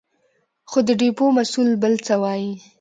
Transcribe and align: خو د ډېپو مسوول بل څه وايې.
خو 0.69 0.79
د 0.87 0.89
ډېپو 0.99 1.25
مسوول 1.37 1.71
بل 1.83 1.93
څه 2.05 2.13
وايې. 2.21 2.53